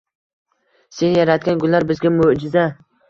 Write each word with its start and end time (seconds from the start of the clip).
Sen 0.99 1.13
yaratgan 1.17 1.61
gullar– 1.65 1.85
bizga 1.93 2.13
mo‘’jiza 2.17 2.65